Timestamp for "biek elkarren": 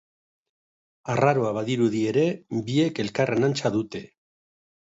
2.71-3.49